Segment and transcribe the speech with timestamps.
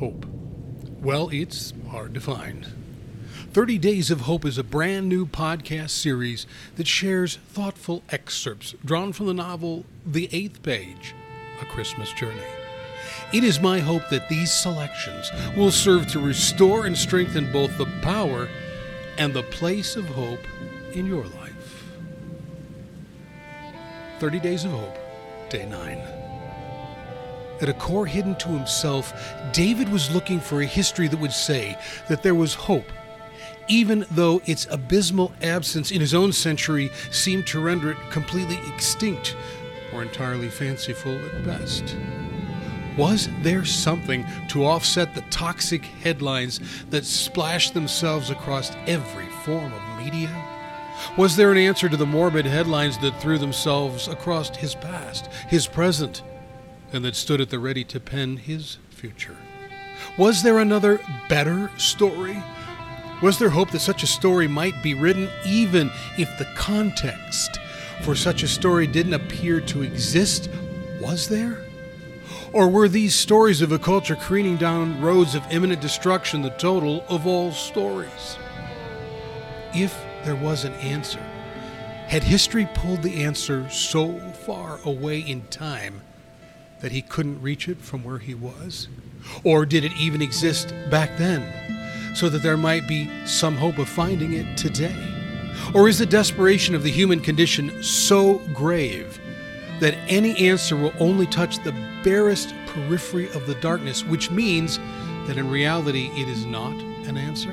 [0.00, 0.24] hope?
[1.02, 2.66] Well, it's hard to find.
[3.52, 9.12] 30 Days of Hope is a brand new podcast series that shares thoughtful excerpts drawn
[9.12, 11.14] from the novel The Eighth Page
[11.60, 12.40] A Christmas Journey.
[13.34, 17.92] It is my hope that these selections will serve to restore and strengthen both the
[18.00, 18.48] power
[19.18, 20.40] and the place of hope
[20.92, 21.84] in your life.
[24.18, 24.96] 30 Days of Hope,
[25.50, 26.29] Day 9.
[27.60, 29.12] At a core hidden to himself,
[29.52, 31.76] David was looking for a history that would say
[32.08, 32.90] that there was hope,
[33.68, 39.36] even though its abysmal absence in his own century seemed to render it completely extinct
[39.92, 41.96] or entirely fanciful at best.
[42.96, 49.98] Was there something to offset the toxic headlines that splashed themselves across every form of
[49.98, 50.30] media?
[51.16, 55.66] Was there an answer to the morbid headlines that threw themselves across his past, his
[55.66, 56.22] present,
[56.92, 59.36] and that stood at the ready to pen his future?
[60.16, 62.42] Was there another better story?
[63.22, 67.58] Was there hope that such a story might be written even if the context
[68.02, 70.48] for such a story didn't appear to exist?
[71.00, 71.58] Was there?
[72.52, 77.04] Or were these stories of a culture careening down roads of imminent destruction the total
[77.08, 78.38] of all stories?
[79.74, 81.22] If there was an answer,
[82.08, 86.02] had history pulled the answer so far away in time
[86.80, 88.88] that he couldn't reach it from where he was?
[89.44, 93.88] Or did it even exist back then, so that there might be some hope of
[93.88, 94.96] finding it today?
[95.74, 99.20] Or is the desperation of the human condition so grave
[99.80, 104.78] that any answer will only touch the barest periphery of the darkness, which means
[105.26, 106.72] that in reality it is not
[107.06, 107.52] an answer?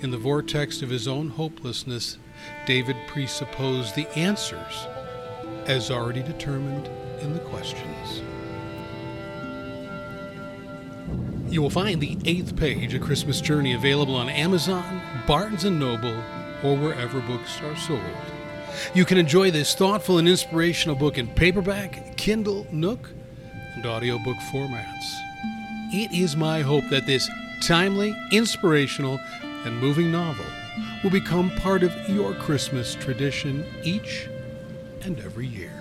[0.00, 2.18] In the vortex of his own hopelessness,
[2.66, 4.86] David presupposed the answers
[5.66, 6.88] as already determined
[7.20, 8.22] in the questions.
[11.52, 16.22] You will find the eighth page, of Christmas Journey, available on Amazon, Barnes & Noble,
[16.62, 18.00] or wherever books are sold.
[18.94, 23.10] You can enjoy this thoughtful and inspirational book in paperback, Kindle, Nook,
[23.74, 25.18] and audiobook formats.
[25.90, 27.30] It is my hope that this
[27.62, 30.44] timely, inspirational, and moving novel
[31.02, 34.28] will become part of your Christmas tradition each
[35.02, 35.72] and every year.